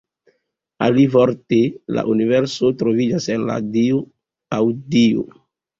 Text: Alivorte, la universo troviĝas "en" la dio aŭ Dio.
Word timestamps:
Alivorte, 0.85 1.59
la 1.99 2.05
universo 2.15 2.73
troviĝas 2.81 3.31
"en" 3.37 3.47
la 3.53 3.61
dio 3.79 4.05
aŭ 4.61 4.65
Dio. 4.99 5.33